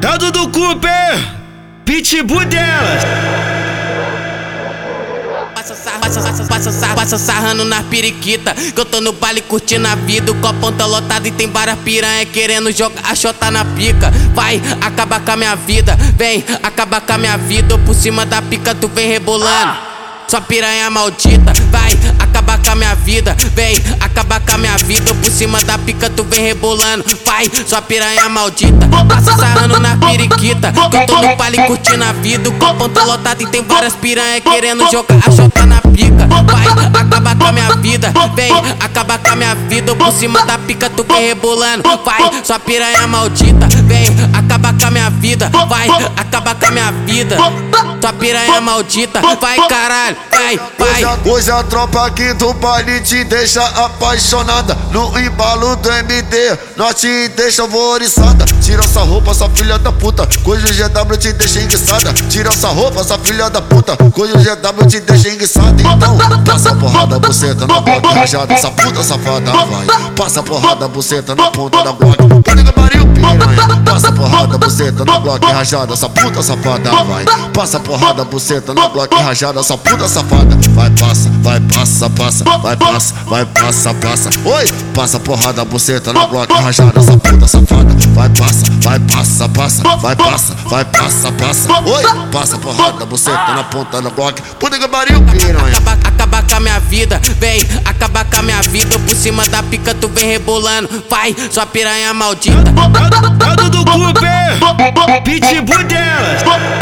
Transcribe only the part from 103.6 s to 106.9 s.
do Cooper, pitbull delas.